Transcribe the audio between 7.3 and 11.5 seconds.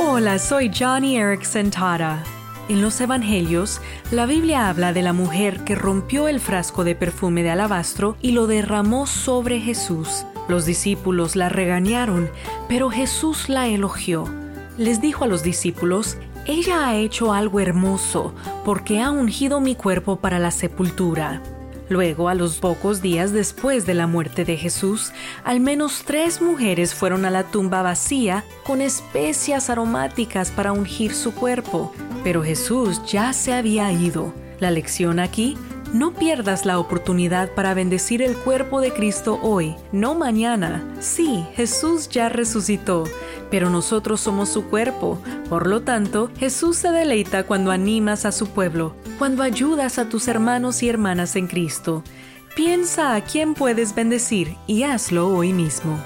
de alabastro y lo derramó sobre Jesús. Los discípulos la